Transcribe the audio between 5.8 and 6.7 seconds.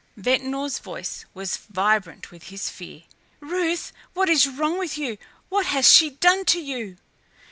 she done to